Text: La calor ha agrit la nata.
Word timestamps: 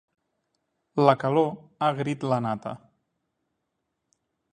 La 1.09 1.13
calor 1.23 1.51
ha 1.55 1.89
agrit 1.95 2.25
la 2.31 2.39
nata. 2.47 2.73